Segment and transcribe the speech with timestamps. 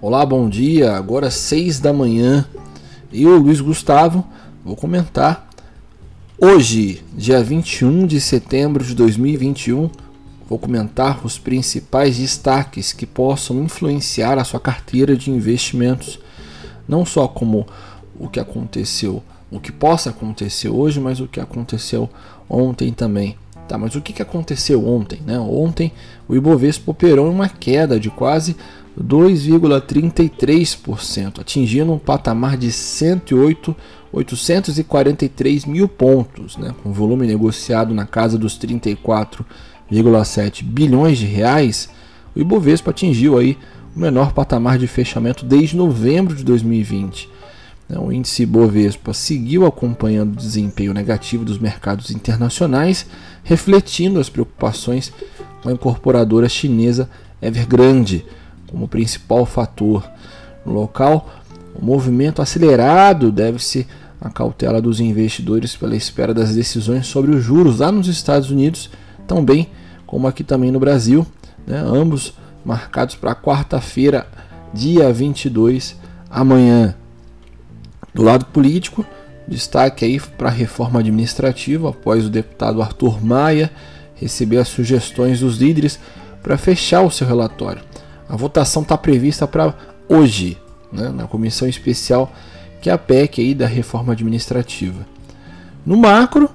[0.00, 0.92] Olá, bom dia.
[0.92, 2.46] Agora 6 da manhã.
[3.12, 4.24] Eu, Luiz Gustavo,
[4.64, 5.48] vou comentar
[6.40, 9.90] hoje, dia 21 de setembro de 2021.
[10.48, 16.20] Vou comentar os principais destaques que possam influenciar a sua carteira de investimentos,
[16.86, 17.66] não só como
[18.16, 22.08] o que aconteceu, o que possa acontecer hoje, mas o que aconteceu
[22.48, 23.36] ontem também.
[23.66, 25.20] Tá, mas o que, aconteceu ontem?
[25.26, 25.38] Né?
[25.38, 25.92] Ontem
[26.26, 28.56] o Ibovespa operou uma queda de quase
[29.02, 33.76] 2,33%, atingindo um patamar de 108,
[34.12, 36.74] 843 mil pontos, né?
[36.82, 41.88] com volume negociado na casa dos 34,7 bilhões de reais.
[42.34, 43.56] O Ibovespa atingiu aí
[43.94, 47.36] o menor patamar de fechamento desde novembro de 2020
[47.88, 53.06] né, o índice Bovespa seguiu acompanhando o desempenho negativo dos mercados internacionais,
[53.42, 55.12] refletindo as preocupações
[55.62, 57.08] com a incorporadora chinesa
[57.40, 58.26] Evergrande
[58.70, 60.08] como principal fator.
[60.64, 61.28] No local,
[61.74, 63.86] o movimento acelerado deve-se
[64.20, 68.90] à cautela dos investidores pela espera das decisões sobre os juros lá nos Estados Unidos,
[69.26, 69.68] também
[70.08, 71.26] como aqui também no Brasil,
[71.66, 72.32] né, ambos
[72.64, 74.26] marcados para quarta-feira,
[74.72, 75.96] dia 22,
[76.30, 76.94] amanhã.
[78.14, 79.04] Do lado político,
[79.46, 83.70] destaque aí para a reforma administrativa, após o deputado Arthur Maia
[84.14, 86.00] receber as sugestões dos líderes
[86.42, 87.82] para fechar o seu relatório.
[88.28, 89.74] A votação está prevista para
[90.08, 90.58] hoje,
[90.92, 92.32] né, na comissão especial
[92.80, 95.06] que é a PEC aí da reforma administrativa.
[95.84, 96.48] No macro,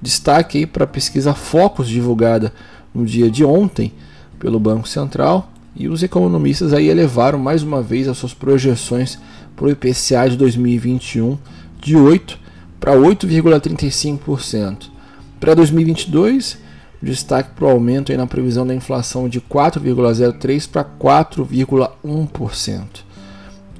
[0.00, 2.52] destaque aí para a pesquisa Focus divulgada
[2.94, 3.92] no dia de ontem
[4.38, 9.18] pelo Banco Central e os economistas aí elevaram mais uma vez as suas projeções
[9.54, 11.38] para o IPCA de 2021
[11.80, 12.38] de 8
[12.80, 14.90] para 8,35%.
[15.38, 16.58] Para 2022,
[17.02, 23.08] destaque para o aumento na previsão da inflação de 4,03% para 4,1%.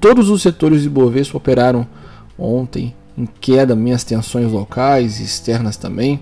[0.01, 1.87] Todos os setores de Bovespa operaram
[2.39, 6.21] ontem em queda, minhas tensões locais e externas também,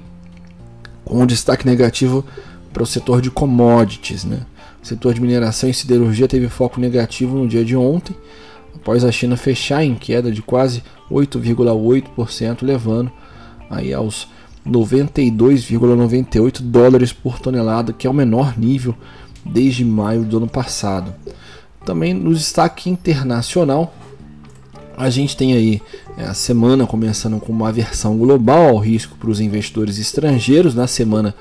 [1.04, 2.24] com um destaque negativo
[2.72, 4.24] para o setor de commodities.
[4.24, 4.40] Né?
[4.82, 8.16] O setor de mineração e siderurgia teve foco negativo no dia de ontem,
[8.74, 13.12] após a China fechar em queda de quase 8,8%, levando
[13.68, 14.26] aí aos
[14.66, 18.94] 92,98 dólares por tonelada, que é o menor nível
[19.44, 21.14] desde maio do ano passado.
[21.84, 23.94] Também no destaque internacional,
[24.96, 25.80] a gente tem aí
[26.16, 30.86] é, a semana começando com uma aversão global ao risco para os investidores estrangeiros, na
[30.86, 31.34] semana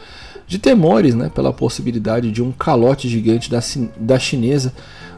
[0.47, 3.59] de temores né, pela possibilidade de um calote gigante da,
[3.97, 4.74] da chinesa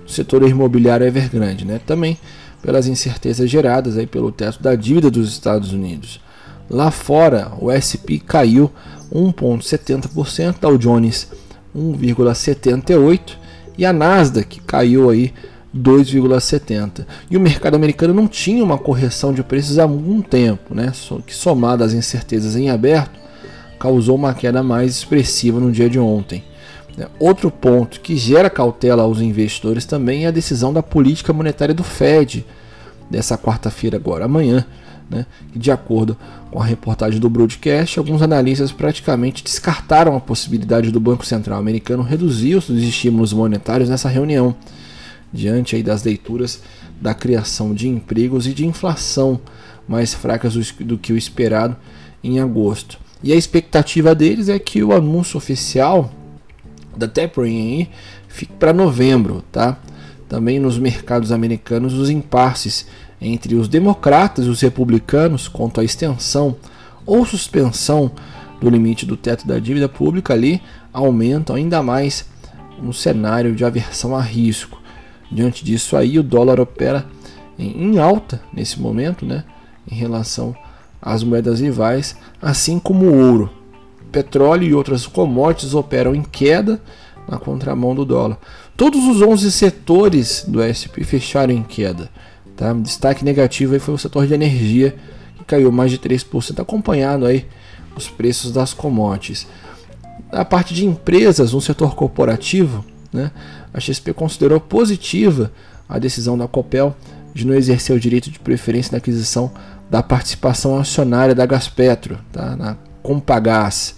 [0.05, 1.81] do setor imobiliário Evergrande, né?
[1.85, 2.17] também
[2.61, 6.21] pelas incertezas geradas aí pelo teto da dívida dos Estados Unidos.
[6.69, 8.71] Lá fora, o SP caiu
[9.13, 11.27] 1,70%, Dow Jones
[11.75, 13.37] 1,78%
[13.77, 15.33] e a Nasdaq caiu aí
[15.75, 17.05] 2,70%.
[17.29, 20.91] E o mercado americano não tinha uma correção de preços há algum tempo, né?
[21.25, 23.17] que somada às incertezas em aberto,
[23.79, 26.43] causou uma queda mais expressiva no dia de ontem.
[26.97, 27.07] Né?
[27.19, 31.83] Outro ponto que gera cautela aos investidores também é a decisão da política monetária do
[31.83, 32.45] Fed
[33.09, 34.65] dessa quarta-feira, agora amanhã.
[35.09, 35.25] Né?
[35.55, 36.17] de acordo
[36.51, 42.03] com a reportagem do broadcast, alguns analistas praticamente descartaram a possibilidade do Banco Central americano
[42.03, 44.53] reduzir os estímulos monetários nessa reunião,
[45.31, 46.61] diante aí das leituras
[46.99, 49.39] da criação de empregos e de inflação
[49.87, 51.77] mais fracas do que o esperado
[52.21, 52.99] em agosto.
[53.23, 56.11] E a expectativa deles é que o anúncio oficial
[56.95, 57.87] da tapering
[58.27, 59.79] fique para novembro, tá?
[60.27, 62.85] Também nos mercados americanos os impasses
[63.21, 66.55] entre os democratas e os republicanos quanto à extensão
[67.05, 68.11] ou suspensão
[68.59, 70.61] do limite do teto da dívida pública ali
[70.91, 72.25] aumentam ainda mais
[72.81, 74.81] um cenário de aversão a risco.
[75.31, 77.05] Diante disso aí o dólar opera
[77.57, 79.43] em alta nesse momento, né,
[79.89, 80.55] em relação
[81.01, 83.49] às moedas rivais, assim como o ouro
[84.11, 86.81] petróleo e outras commodities operam em queda
[87.27, 88.37] na contramão do dólar.
[88.75, 92.09] Todos os 11 setores do SP fecharam em queda.
[92.57, 92.73] Tá?
[92.73, 94.95] Destaque negativo aí foi o setor de energia,
[95.37, 97.45] que caiu mais de 3%, acompanhado aí
[97.95, 99.47] os preços das commodities.
[100.31, 102.83] Na parte de empresas, no setor corporativo,
[103.13, 103.31] né,
[103.73, 105.51] a XP considerou positiva
[105.87, 106.95] a decisão da Copel
[107.33, 109.51] de não exercer o direito de preferência na aquisição
[109.89, 112.55] da participação acionária da Gaspetro, tá?
[112.55, 113.95] na Compagás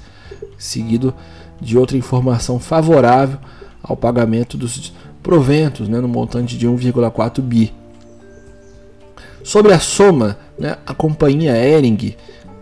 [0.58, 1.16] seguido
[1.60, 3.40] de outra informação favorável
[3.82, 7.74] ao pagamento dos proventos né, no montante de 1,4 bi.
[9.44, 12.15] Sobre a soma, né, a companhia Ering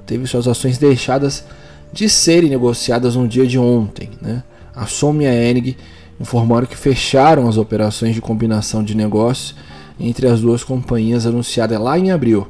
[0.05, 1.43] teve suas ações deixadas
[1.91, 4.09] de serem negociadas no dia de ontem.
[4.21, 4.43] Né?
[4.75, 5.75] A soma e a Ering
[6.19, 9.55] informaram que fecharam as operações de combinação de negócios
[9.99, 12.47] entre as duas companhias anunciadas lá em abril.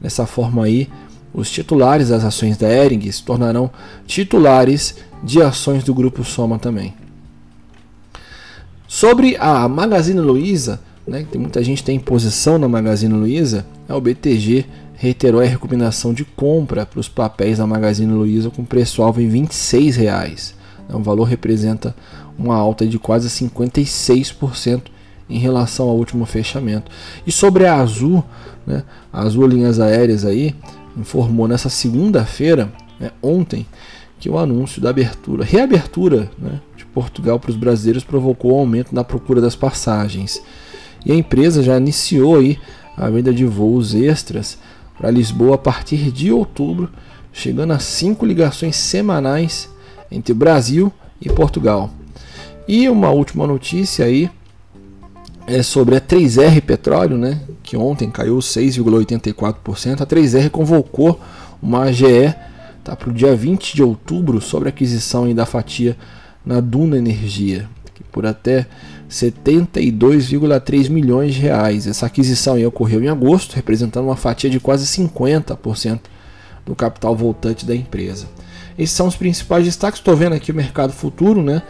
[0.00, 0.88] Dessa forma aí,
[1.32, 3.70] os titulares das ações da Ering se tornarão
[4.06, 6.94] titulares de ações do Grupo Soma também.
[8.86, 14.00] Sobre a Magazine Luiza, né, tem muita gente tem posição na Magazine Luiza, é o
[14.00, 14.64] BTG
[14.94, 19.96] reiterou a recomendação de compra para os papéis da Magazine Luiza com preço-alvo em 26
[19.96, 20.54] reais.
[20.88, 21.94] O é valor representa
[22.38, 24.82] uma alta de quase 56%
[25.28, 26.90] em relação ao último fechamento.
[27.26, 28.22] E sobre a Azul,
[28.66, 30.54] né, a Azul Linhas Aéreas aí,
[30.96, 33.66] informou nessa segunda-feira, né, ontem,
[34.20, 38.94] que o anúncio da abertura, reabertura né, de Portugal para os brasileiros provocou um aumento
[38.94, 40.40] na procura das passagens.
[41.04, 42.58] E a empresa já iniciou aí
[42.96, 44.58] a venda de voos extras
[44.98, 46.90] para Lisboa a partir de outubro,
[47.32, 49.68] chegando a cinco ligações semanais
[50.10, 51.90] entre Brasil e Portugal.
[52.68, 54.30] E uma última notícia aí
[55.46, 60.00] é sobre a 3R Petróleo, né, que ontem caiu 6,84%.
[60.00, 61.20] A 3R convocou
[61.60, 62.34] uma AGE
[62.84, 65.96] tá, para o dia 20 de outubro sobre a aquisição da fatia
[66.44, 67.68] na Duna Energia,
[68.10, 68.66] por até
[69.08, 71.86] 72,3 milhões de reais.
[71.86, 76.00] Essa aquisição ocorreu em agosto, representando uma fatia de quase 50%
[76.64, 78.26] do capital voltante da empresa.
[78.78, 80.00] Esses são os principais destaques.
[80.00, 81.62] Estou vendo aqui o mercado futuro, né?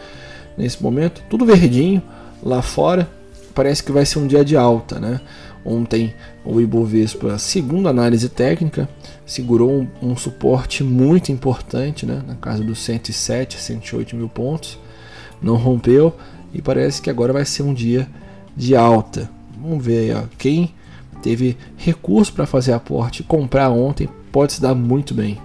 [0.57, 2.01] Nesse momento, tudo verdinho
[2.41, 3.09] lá fora.
[3.53, 5.21] Parece que vai ser um dia de alta, né?
[5.65, 6.13] Ontem
[6.43, 8.89] o Ibovespa, segundo análise técnica,
[9.25, 12.21] segurou um, um, suporte muito importante, né?
[12.27, 14.77] Na casa dos 107, 108 mil pontos.
[15.43, 16.15] Não rompeu
[16.53, 18.07] e parece que agora vai ser um dia
[18.55, 19.29] de alta.
[19.61, 20.23] Vamos ver aí, ó.
[20.37, 20.73] quem
[21.21, 25.37] teve recurso para fazer aporte e comprar ontem pode se dar muito bem.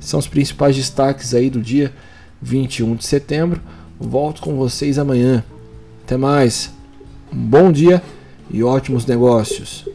[0.00, 1.92] São os principais destaques aí do dia
[2.40, 3.60] 21 de setembro.
[4.00, 5.44] Volto com vocês amanhã.
[6.04, 6.72] Até mais.
[7.32, 8.02] Um bom dia
[8.50, 9.86] e ótimos negócios.